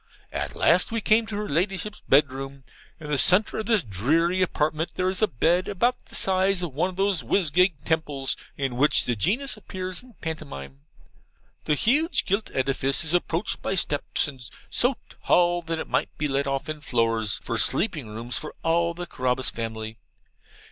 [0.33, 2.63] At last we came to her Ladyship's bed room.
[2.99, 6.73] In the centre of this dreary apartment there is a bed about the size of
[6.73, 10.79] one of those whizgig temples in which the Genius appears in a pantomime.
[11.65, 14.41] The huge gilt edifice is approached by steps, and
[14.71, 18.95] so tall, that it might be let off in floors, for sleeping rooms for all
[18.95, 19.97] the Carabas family.